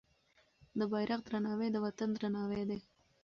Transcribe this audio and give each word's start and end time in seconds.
د 0.77 0.81
بیرغ 0.91 1.19
درناوی 1.27 1.69
د 1.71 1.77
وطن 1.85 2.09
درناوی 2.15 2.63
دی. 2.69 2.79